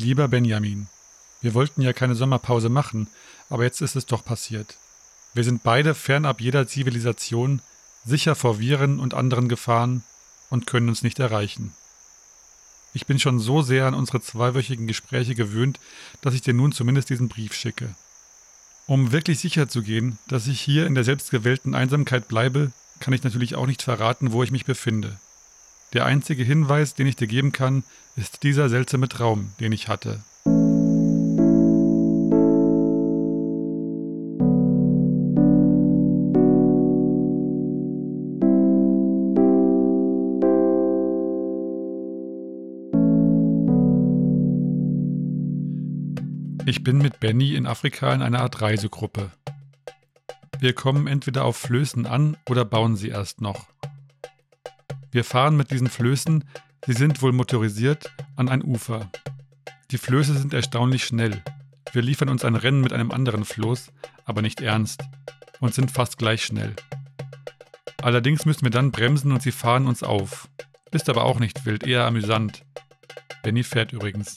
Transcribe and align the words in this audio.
Lieber 0.00 0.28
Benjamin, 0.28 0.86
wir 1.40 1.54
wollten 1.54 1.82
ja 1.82 1.92
keine 1.92 2.14
Sommerpause 2.14 2.68
machen, 2.68 3.08
aber 3.50 3.64
jetzt 3.64 3.82
ist 3.82 3.96
es 3.96 4.06
doch 4.06 4.24
passiert. 4.24 4.76
Wir 5.34 5.42
sind 5.42 5.64
beide 5.64 5.92
fernab 5.92 6.40
jeder 6.40 6.68
Zivilisation, 6.68 7.60
sicher 8.04 8.36
vor 8.36 8.60
Viren 8.60 9.00
und 9.00 9.12
anderen 9.12 9.48
Gefahren 9.48 10.04
und 10.50 10.68
können 10.68 10.88
uns 10.88 11.02
nicht 11.02 11.18
erreichen. 11.18 11.74
Ich 12.94 13.06
bin 13.06 13.18
schon 13.18 13.40
so 13.40 13.60
sehr 13.60 13.86
an 13.86 13.94
unsere 13.94 14.20
zweiwöchigen 14.20 14.86
Gespräche 14.86 15.34
gewöhnt, 15.34 15.80
dass 16.20 16.34
ich 16.34 16.42
dir 16.42 16.54
nun 16.54 16.70
zumindest 16.70 17.10
diesen 17.10 17.28
Brief 17.28 17.52
schicke. 17.52 17.92
Um 18.86 19.10
wirklich 19.10 19.40
sicher 19.40 19.68
zu 19.68 19.82
gehen, 19.82 20.16
dass 20.28 20.46
ich 20.46 20.60
hier 20.60 20.86
in 20.86 20.94
der 20.94 21.04
selbstgewählten 21.04 21.74
Einsamkeit 21.74 22.28
bleibe, 22.28 22.70
kann 23.00 23.14
ich 23.14 23.24
natürlich 23.24 23.56
auch 23.56 23.66
nicht 23.66 23.82
verraten, 23.82 24.30
wo 24.30 24.44
ich 24.44 24.52
mich 24.52 24.64
befinde. 24.64 25.18
Der 25.94 26.04
einzige 26.04 26.42
Hinweis, 26.42 26.94
den 26.94 27.06
ich 27.06 27.16
dir 27.16 27.26
geben 27.26 27.52
kann, 27.52 27.82
ist 28.14 28.42
dieser 28.42 28.68
seltsame 28.68 29.08
Traum, 29.08 29.52
den 29.58 29.72
ich 29.72 29.88
hatte. 29.88 30.22
Ich 46.66 46.84
bin 46.84 46.98
mit 46.98 47.18
Benny 47.18 47.54
in 47.54 47.66
Afrika 47.66 48.12
in 48.12 48.20
einer 48.20 48.40
Art 48.40 48.60
Reisegruppe. 48.60 49.30
Wir 50.60 50.74
kommen 50.74 51.06
entweder 51.06 51.46
auf 51.46 51.56
Flößen 51.56 52.04
an 52.04 52.36
oder 52.46 52.66
bauen 52.66 52.94
sie 52.94 53.08
erst 53.08 53.40
noch. 53.40 53.68
Wir 55.10 55.24
fahren 55.24 55.56
mit 55.56 55.70
diesen 55.70 55.88
Flößen, 55.88 56.44
sie 56.86 56.92
sind 56.92 57.22
wohl 57.22 57.32
motorisiert, 57.32 58.12
an 58.36 58.48
ein 58.48 58.62
Ufer. 58.62 59.10
Die 59.90 59.98
Flöße 59.98 60.36
sind 60.36 60.52
erstaunlich 60.52 61.04
schnell. 61.04 61.42
Wir 61.92 62.02
liefern 62.02 62.28
uns 62.28 62.44
ein 62.44 62.56
Rennen 62.56 62.82
mit 62.82 62.92
einem 62.92 63.10
anderen 63.10 63.44
Floß, 63.44 63.90
aber 64.26 64.42
nicht 64.42 64.60
ernst, 64.60 65.02
und 65.60 65.72
sind 65.72 65.90
fast 65.90 66.18
gleich 66.18 66.44
schnell. 66.44 66.74
Allerdings 68.02 68.44
müssen 68.44 68.64
wir 68.64 68.70
dann 68.70 68.90
bremsen 68.90 69.32
und 69.32 69.42
sie 69.42 69.50
fahren 69.50 69.86
uns 69.86 70.02
auf. 70.02 70.48
Ist 70.92 71.08
aber 71.08 71.24
auch 71.24 71.40
nicht 71.40 71.64
wild, 71.64 71.86
eher 71.86 72.04
amüsant. 72.04 72.64
Benny 73.42 73.62
fährt 73.62 73.92
übrigens. 73.94 74.36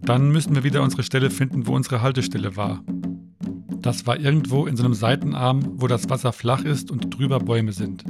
Dann 0.00 0.30
müssen 0.30 0.54
wir 0.54 0.64
wieder 0.64 0.82
unsere 0.82 1.02
Stelle 1.02 1.30
finden, 1.30 1.66
wo 1.66 1.74
unsere 1.74 2.00
Haltestelle 2.00 2.56
war. 2.56 2.82
Das 3.80 4.06
war 4.06 4.18
irgendwo 4.18 4.66
in 4.66 4.76
so 4.76 4.84
einem 4.84 4.94
Seitenarm, 4.94 5.80
wo 5.80 5.86
das 5.86 6.08
Wasser 6.08 6.32
flach 6.32 6.64
ist 6.64 6.90
und 6.90 7.16
drüber 7.16 7.38
Bäume 7.38 7.72
sind. 7.72 8.04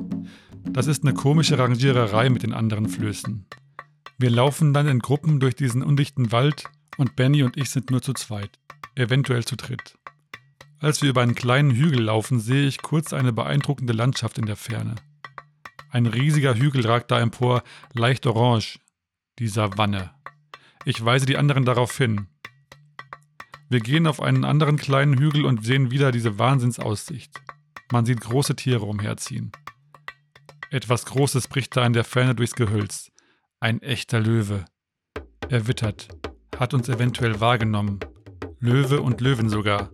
Das 0.65 0.87
ist 0.87 1.03
eine 1.03 1.15
komische 1.15 1.59
Rangiererei 1.59 2.31
mit 2.31 2.43
den 2.43 2.53
anderen 2.53 2.89
Flößen. 2.89 3.47
Wir 4.19 4.31
laufen 4.31 4.75
dann 4.75 4.87
in 4.87 4.99
Gruppen 4.99 5.41
durch 5.41 5.55
diesen 5.55 5.83
undichten 5.83 6.33
Wald 6.33 6.65
und 6.97 7.17
Benny 7.17 7.43
und 7.43 7.57
ich 7.57 7.71
sind 7.71 7.91
nur 7.91 8.03
zu 8.03 8.13
zweit, 8.13 8.59
eventuell 8.95 9.45
zu 9.45 9.57
dritt. 9.57 9.99
Als 10.79 11.03
wir 11.03 11.11
über 11.11 11.23
einen 11.23 11.35
kleinen 11.35 11.71
Hügel 11.71 12.03
laufen, 12.03 12.41
sehe 12.41 12.67
ich 12.67 12.83
kurz 12.83 13.13
eine 13.13 13.33
beeindruckende 13.33 13.93
Landschaft 13.93 14.39
in 14.39 14.47
der 14.47 14.57
Ferne. 14.57 14.97
Ein 15.91 16.07
riesiger 16.07 16.55
Hügel 16.55 16.87
ragt 16.87 17.11
da 17.11 17.21
empor, 17.21 17.63
leicht 17.95 18.27
orange, 18.27 18.79
die 19.39 19.49
Savanne. 19.49 20.11
Ich 20.85 21.05
weise 21.05 21.27
die 21.27 21.37
anderen 21.37 21.65
darauf 21.65 21.97
hin. 21.97 22.29
Wir 23.69 23.81
gehen 23.81 24.07
auf 24.07 24.21
einen 24.21 24.45
anderen 24.45 24.77
kleinen 24.77 25.19
Hügel 25.19 25.45
und 25.45 25.65
sehen 25.65 25.91
wieder 25.91 26.13
diese 26.13 26.39
Wahnsinnsaussicht. 26.39 27.41
Man 27.93 28.05
sieht 28.05 28.21
große 28.21 28.57
Tiere 28.57 28.85
umherziehen. 28.85 29.53
Etwas 30.73 31.05
Großes 31.05 31.49
bricht 31.49 31.77
da 31.77 31.85
in 31.85 31.95
der 31.95 32.05
Ferne 32.05 32.37
durchs 32.37 32.55
Gehölz. 32.55 33.11
Ein 33.59 33.83
echter 33.83 34.21
Löwe. 34.21 34.67
Er 35.49 35.67
wittert, 35.67 36.07
hat 36.57 36.75
uns 36.75 36.89
eventuell 36.89 37.41
wahrgenommen. 37.41 37.99
Löwe 38.61 39.01
und 39.01 39.21
Löwen 39.21 39.49
sogar. 39.49 39.91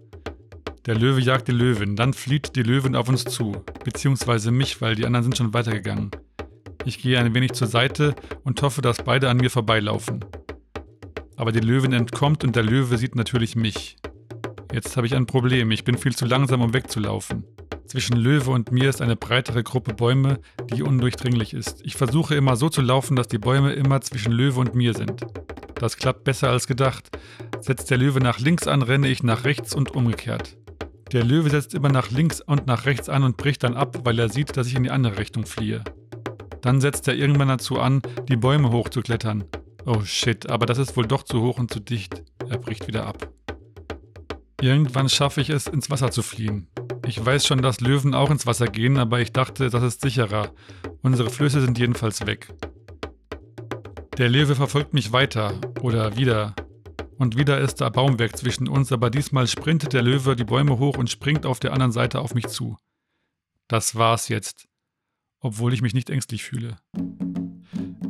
Der 0.84 0.94
Löwe 0.94 1.22
jagt 1.22 1.48
die 1.48 1.52
Löwin, 1.52 1.96
dann 1.96 2.12
flieht 2.12 2.56
die 2.56 2.62
Löwin 2.62 2.94
auf 2.94 3.08
uns 3.08 3.24
zu, 3.24 3.64
beziehungsweise 3.84 4.50
mich, 4.50 4.82
weil 4.82 4.94
die 4.94 5.06
anderen 5.06 5.24
sind 5.24 5.38
schon 5.38 5.54
weitergegangen. 5.54 6.10
Ich 6.84 7.00
gehe 7.00 7.18
ein 7.18 7.34
wenig 7.34 7.52
zur 7.52 7.68
Seite 7.68 8.14
und 8.44 8.60
hoffe, 8.60 8.82
dass 8.82 9.02
beide 9.02 9.30
an 9.30 9.38
mir 9.38 9.50
vorbeilaufen. 9.50 10.26
Aber 11.36 11.52
die 11.52 11.60
Löwin 11.60 11.94
entkommt 11.94 12.44
und 12.44 12.54
der 12.54 12.64
Löwe 12.64 12.98
sieht 12.98 13.16
natürlich 13.16 13.56
mich. 13.56 13.96
Jetzt 14.74 14.94
habe 14.98 15.06
ich 15.06 15.14
ein 15.14 15.24
Problem, 15.24 15.70
ich 15.70 15.84
bin 15.84 15.96
viel 15.96 16.14
zu 16.14 16.26
langsam, 16.26 16.60
um 16.60 16.74
wegzulaufen. 16.74 17.44
Zwischen 17.86 18.16
Löwe 18.16 18.50
und 18.50 18.72
mir 18.72 18.88
ist 18.88 19.00
eine 19.00 19.14
breitere 19.14 19.62
Gruppe 19.62 19.94
Bäume, 19.94 20.40
die 20.72 20.82
undurchdringlich 20.82 21.54
ist. 21.54 21.80
Ich 21.84 21.94
versuche 21.94 22.34
immer 22.34 22.56
so 22.56 22.68
zu 22.68 22.82
laufen, 22.82 23.14
dass 23.16 23.28
die 23.28 23.38
Bäume 23.38 23.74
immer 23.74 24.00
zwischen 24.00 24.32
Löwe 24.32 24.60
und 24.60 24.74
mir 24.74 24.92
sind. 24.92 25.24
Das 25.76 25.96
klappt 25.96 26.24
besser 26.24 26.50
als 26.50 26.66
gedacht. 26.66 27.16
Setzt 27.60 27.90
der 27.90 27.98
Löwe 27.98 28.18
nach 28.18 28.40
links 28.40 28.66
an, 28.66 28.82
renne 28.82 29.08
ich 29.08 29.22
nach 29.22 29.44
rechts 29.44 29.74
und 29.74 29.94
umgekehrt. 29.94 30.56
Der 31.12 31.22
Löwe 31.22 31.50
setzt 31.50 31.74
immer 31.74 31.88
nach 31.88 32.10
links 32.10 32.40
und 32.40 32.66
nach 32.66 32.86
rechts 32.86 33.08
an 33.08 33.22
und 33.22 33.36
bricht 33.36 33.62
dann 33.62 33.74
ab, 33.74 34.00
weil 34.04 34.18
er 34.18 34.28
sieht, 34.28 34.56
dass 34.56 34.66
ich 34.66 34.74
in 34.74 34.82
die 34.82 34.90
andere 34.90 35.18
Richtung 35.18 35.46
fliehe. 35.46 35.84
Dann 36.62 36.80
setzt 36.80 37.06
er 37.06 37.14
irgendwann 37.14 37.48
dazu 37.48 37.78
an, 37.78 38.02
die 38.28 38.36
Bäume 38.36 38.72
hochzuklettern. 38.72 39.44
Oh 39.84 40.00
shit, 40.02 40.50
aber 40.50 40.66
das 40.66 40.78
ist 40.78 40.96
wohl 40.96 41.06
doch 41.06 41.22
zu 41.22 41.40
hoch 41.40 41.58
und 41.58 41.72
zu 41.72 41.78
dicht. 41.78 42.24
Er 42.48 42.58
bricht 42.58 42.88
wieder 42.88 43.06
ab. 43.06 43.28
Irgendwann 44.60 45.08
schaffe 45.08 45.40
ich 45.40 45.50
es, 45.50 45.68
ins 45.68 45.90
Wasser 45.90 46.10
zu 46.10 46.22
fliehen. 46.22 46.66
Ich 47.06 47.24
weiß 47.24 47.46
schon, 47.46 47.62
dass 47.62 47.80
Löwen 47.80 48.14
auch 48.14 48.30
ins 48.30 48.46
Wasser 48.46 48.66
gehen, 48.66 48.96
aber 48.96 49.20
ich 49.20 49.32
dachte, 49.32 49.70
das 49.70 49.82
ist 49.84 50.00
sicherer. 50.00 50.50
Unsere 51.02 51.30
Flüsse 51.30 51.60
sind 51.60 51.78
jedenfalls 51.78 52.26
weg. 52.26 52.52
Der 54.18 54.28
Löwe 54.28 54.56
verfolgt 54.56 54.92
mich 54.92 55.12
weiter 55.12 55.60
oder 55.82 56.16
wieder. 56.16 56.56
Und 57.16 57.38
wieder 57.38 57.60
ist 57.60 57.80
da 57.80 57.90
Baumwerk 57.90 58.36
zwischen 58.36 58.66
uns, 58.66 58.90
aber 58.90 59.08
diesmal 59.08 59.46
sprintet 59.46 59.92
der 59.92 60.02
Löwe 60.02 60.34
die 60.34 60.44
Bäume 60.44 60.80
hoch 60.80 60.98
und 60.98 61.08
springt 61.08 61.46
auf 61.46 61.60
der 61.60 61.72
anderen 61.72 61.92
Seite 61.92 62.18
auf 62.20 62.34
mich 62.34 62.48
zu. 62.48 62.76
Das 63.68 63.94
war's 63.94 64.28
jetzt. 64.28 64.66
Obwohl 65.38 65.74
ich 65.74 65.82
mich 65.82 65.94
nicht 65.94 66.10
ängstlich 66.10 66.42
fühle. 66.42 66.76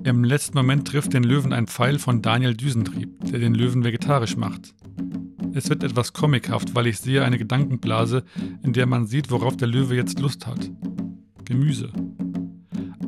Im 0.04 0.24
letzten 0.24 0.56
Moment 0.56 0.88
trifft 0.88 1.12
den 1.12 1.24
Löwen 1.24 1.52
ein 1.52 1.66
Pfeil 1.66 1.98
von 1.98 2.22
Daniel 2.22 2.54
Düsentrieb, 2.54 3.10
der 3.26 3.40
den 3.40 3.54
Löwen 3.54 3.84
vegetarisch 3.84 4.36
macht. 4.36 4.74
Es 5.56 5.70
wird 5.70 5.82
etwas 5.82 6.12
comichaft, 6.12 6.74
weil 6.74 6.86
ich 6.86 6.98
sehe 6.98 7.24
eine 7.24 7.38
Gedankenblase, 7.38 8.26
in 8.62 8.74
der 8.74 8.84
man 8.84 9.06
sieht, 9.06 9.30
worauf 9.30 9.56
der 9.56 9.68
Löwe 9.68 9.96
jetzt 9.96 10.20
Lust 10.20 10.46
hat. 10.46 10.70
Gemüse. 11.46 11.90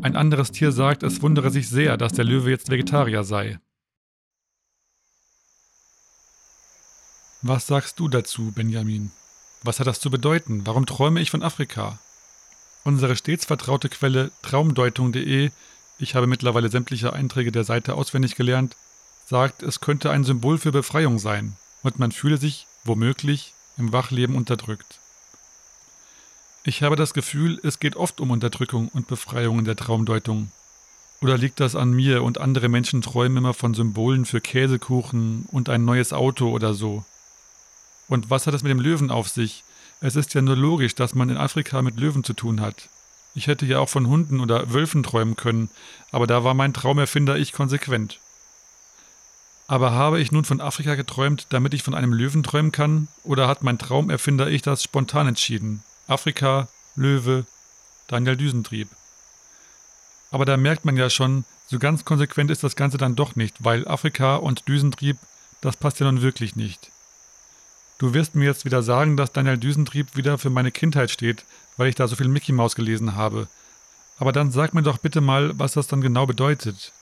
Ein 0.00 0.16
anderes 0.16 0.50
Tier 0.50 0.72
sagt, 0.72 1.02
es 1.02 1.20
wundere 1.20 1.50
sich 1.50 1.68
sehr, 1.68 1.98
dass 1.98 2.14
der 2.14 2.24
Löwe 2.24 2.48
jetzt 2.48 2.70
Vegetarier 2.70 3.22
sei. 3.22 3.58
Was 7.42 7.66
sagst 7.66 8.00
du 8.00 8.08
dazu, 8.08 8.50
Benjamin? 8.52 9.10
Was 9.62 9.78
hat 9.78 9.86
das 9.86 10.00
zu 10.00 10.08
bedeuten? 10.08 10.66
Warum 10.66 10.86
träume 10.86 11.20
ich 11.20 11.30
von 11.30 11.42
Afrika? 11.42 11.98
Unsere 12.82 13.14
stets 13.16 13.44
vertraute 13.44 13.90
Quelle 13.90 14.30
traumdeutung.de, 14.40 15.50
ich 15.98 16.14
habe 16.14 16.26
mittlerweile 16.26 16.70
sämtliche 16.70 17.12
Einträge 17.12 17.52
der 17.52 17.64
Seite 17.64 17.92
auswendig 17.92 18.36
gelernt, 18.36 18.74
sagt, 19.26 19.62
es 19.62 19.80
könnte 19.80 20.10
ein 20.10 20.24
Symbol 20.24 20.56
für 20.56 20.72
Befreiung 20.72 21.18
sein 21.18 21.54
und 21.82 21.98
man 21.98 22.12
fühle 22.12 22.38
sich, 22.38 22.66
womöglich, 22.84 23.52
im 23.76 23.92
Wachleben 23.92 24.36
unterdrückt. 24.36 24.98
Ich 26.64 26.82
habe 26.82 26.96
das 26.96 27.14
Gefühl, 27.14 27.60
es 27.62 27.80
geht 27.80 27.96
oft 27.96 28.20
um 28.20 28.30
Unterdrückung 28.30 28.88
und 28.88 29.06
Befreiung 29.06 29.58
in 29.58 29.64
der 29.64 29.76
Traumdeutung. 29.76 30.50
Oder 31.20 31.38
liegt 31.38 31.60
das 31.60 31.74
an 31.74 31.92
mir 31.92 32.22
und 32.22 32.38
andere 32.38 32.68
Menschen 32.68 33.02
träumen 33.02 33.38
immer 33.38 33.54
von 33.54 33.74
Symbolen 33.74 34.24
für 34.24 34.40
Käsekuchen 34.40 35.46
und 35.50 35.68
ein 35.68 35.84
neues 35.84 36.12
Auto 36.12 36.50
oder 36.50 36.74
so? 36.74 37.04
Und 38.08 38.30
was 38.30 38.46
hat 38.46 38.54
es 38.54 38.62
mit 38.62 38.70
dem 38.70 38.80
Löwen 38.80 39.10
auf 39.10 39.28
sich? 39.28 39.64
Es 40.00 40.14
ist 40.14 40.34
ja 40.34 40.42
nur 40.42 40.56
logisch, 40.56 40.94
dass 40.94 41.14
man 41.14 41.28
in 41.28 41.36
Afrika 41.36 41.82
mit 41.82 41.98
Löwen 41.98 42.22
zu 42.22 42.34
tun 42.34 42.60
hat. 42.60 42.88
Ich 43.34 43.46
hätte 43.46 43.66
ja 43.66 43.78
auch 43.78 43.88
von 43.88 44.06
Hunden 44.06 44.40
oder 44.40 44.72
Wölfen 44.72 45.02
träumen 45.02 45.36
können, 45.36 45.70
aber 46.12 46.26
da 46.26 46.44
war 46.44 46.54
mein 46.54 46.74
Traumerfinder 46.74 47.36
ich 47.36 47.52
konsequent. 47.52 48.20
Aber 49.68 49.92
habe 49.92 50.18
ich 50.18 50.32
nun 50.32 50.46
von 50.46 50.62
Afrika 50.62 50.94
geträumt, 50.94 51.46
damit 51.50 51.74
ich 51.74 51.82
von 51.82 51.94
einem 51.94 52.14
Löwen 52.14 52.42
träumen 52.42 52.72
kann? 52.72 53.08
Oder 53.22 53.46
hat 53.46 53.62
mein 53.62 53.78
Traumerfinder 53.78 54.48
ich 54.48 54.62
das 54.62 54.82
spontan 54.82 55.28
entschieden? 55.28 55.82
Afrika, 56.06 56.68
Löwe, 56.96 57.44
Daniel 58.06 58.36
Düsentrieb. 58.36 58.88
Aber 60.30 60.46
da 60.46 60.56
merkt 60.56 60.86
man 60.86 60.96
ja 60.96 61.10
schon, 61.10 61.44
so 61.66 61.78
ganz 61.78 62.06
konsequent 62.06 62.50
ist 62.50 62.64
das 62.64 62.76
Ganze 62.76 62.96
dann 62.96 63.14
doch 63.14 63.36
nicht, 63.36 63.62
weil 63.62 63.86
Afrika 63.86 64.36
und 64.36 64.66
Düsentrieb, 64.68 65.18
das 65.60 65.76
passt 65.76 66.00
ja 66.00 66.06
nun 66.06 66.22
wirklich 66.22 66.56
nicht. 66.56 66.90
Du 67.98 68.14
wirst 68.14 68.34
mir 68.34 68.46
jetzt 68.46 68.64
wieder 68.64 68.82
sagen, 68.82 69.18
dass 69.18 69.32
Daniel 69.32 69.58
Düsentrieb 69.58 70.16
wieder 70.16 70.38
für 70.38 70.50
meine 70.50 70.70
Kindheit 70.70 71.10
steht, 71.10 71.44
weil 71.76 71.88
ich 71.88 71.94
da 71.94 72.08
so 72.08 72.16
viel 72.16 72.28
Mickey 72.28 72.52
Maus 72.52 72.74
gelesen 72.74 73.16
habe. 73.16 73.48
Aber 74.18 74.32
dann 74.32 74.50
sag 74.50 74.72
mir 74.72 74.82
doch 74.82 74.96
bitte 74.96 75.20
mal, 75.20 75.58
was 75.58 75.72
das 75.72 75.88
dann 75.88 76.00
genau 76.00 76.24
bedeutet. 76.24 76.92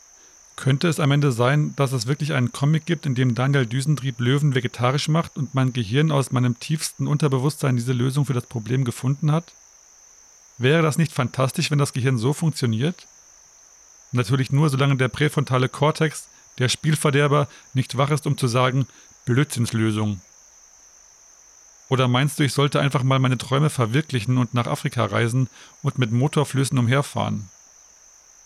Könnte 0.56 0.88
es 0.88 1.00
am 1.00 1.10
Ende 1.12 1.32
sein, 1.32 1.74
dass 1.76 1.92
es 1.92 2.06
wirklich 2.06 2.32
einen 2.32 2.50
Comic 2.50 2.86
gibt, 2.86 3.04
in 3.04 3.14
dem 3.14 3.34
Daniel 3.34 3.66
Düsentrieb 3.66 4.18
Löwen 4.18 4.54
vegetarisch 4.54 5.08
macht 5.08 5.36
und 5.36 5.54
mein 5.54 5.74
Gehirn 5.74 6.10
aus 6.10 6.32
meinem 6.32 6.58
tiefsten 6.58 7.06
Unterbewusstsein 7.06 7.76
diese 7.76 7.92
Lösung 7.92 8.24
für 8.24 8.32
das 8.32 8.46
Problem 8.46 8.84
gefunden 8.84 9.30
hat? 9.30 9.52
Wäre 10.56 10.82
das 10.82 10.96
nicht 10.96 11.12
fantastisch, 11.12 11.70
wenn 11.70 11.78
das 11.78 11.92
Gehirn 11.92 12.16
so 12.16 12.32
funktioniert? 12.32 13.06
Natürlich 14.12 14.50
nur, 14.50 14.70
solange 14.70 14.96
der 14.96 15.08
präfrontale 15.08 15.68
Kortex, 15.68 16.28
der 16.58 16.70
Spielverderber 16.70 17.48
nicht 17.74 17.98
wach 17.98 18.10
ist, 18.10 18.26
um 18.26 18.38
zu 18.38 18.46
sagen, 18.46 18.86
Blödsinnslösung. 19.26 20.22
Oder 21.90 22.08
meinst 22.08 22.38
du, 22.38 22.44
ich 22.44 22.54
sollte 22.54 22.80
einfach 22.80 23.02
mal 23.02 23.18
meine 23.18 23.38
Träume 23.38 23.68
verwirklichen 23.68 24.38
und 24.38 24.54
nach 24.54 24.66
Afrika 24.66 25.04
reisen 25.04 25.48
und 25.82 25.98
mit 25.98 26.12
Motorflößen 26.12 26.78
umherfahren? 26.78 27.50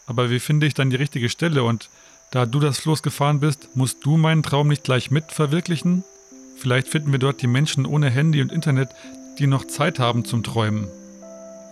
Aber 0.07 0.29
wie 0.29 0.41
finde 0.41 0.67
ich 0.67 0.75
dann 0.75 0.91
die 0.91 0.97
richtige 0.97 1.29
Stelle 1.29 1.63
und 1.63 1.89
da 2.31 2.47
du 2.47 2.61
das 2.61 2.79
Floß 2.79 3.03
gefahren 3.03 3.41
bist, 3.41 3.71
musst 3.75 4.05
du 4.05 4.17
meinen 4.17 4.43
Traum 4.43 4.69
nicht 4.69 4.85
gleich 4.85 5.11
mit 5.11 5.33
verwirklichen? 5.33 6.05
Vielleicht 6.57 6.89
finden 6.89 7.13
wir 7.13 7.19
dort 7.19 7.43
die 7.43 7.47
Menschen 7.47 7.87
ohne 7.87 8.09
Handy 8.09 8.41
und 8.41 8.53
Internet, 8.53 8.91
die 9.39 9.47
noch 9.47 9.65
Zeit 9.65 9.99
haben 9.99 10.25
zum 10.25 10.43
Träumen. 10.43 10.87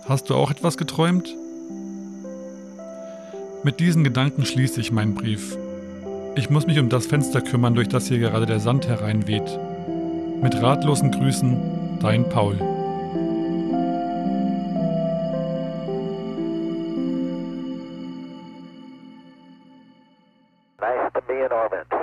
Hast 0.07 0.29
du 0.29 0.35
auch 0.35 0.51
etwas 0.51 0.77
geträumt? 0.77 1.33
Mit 3.63 3.79
diesen 3.79 4.03
Gedanken 4.03 4.45
schließe 4.45 4.81
ich 4.81 4.91
meinen 4.91 5.15
Brief. 5.15 5.57
Ich 6.35 6.49
muss 6.49 6.65
mich 6.65 6.79
um 6.79 6.89
das 6.89 7.05
Fenster 7.05 7.41
kümmern, 7.41 7.75
durch 7.75 7.87
das 7.87 8.07
hier 8.07 8.19
gerade 8.19 8.45
der 8.45 8.59
Sand 8.59 8.87
hereinweht. 8.87 9.59
Mit 10.41 10.55
ratlosen 10.61 11.11
Grüßen, 11.11 11.99
dein 12.01 12.27
Paul. 12.29 12.78
in. 21.51 21.98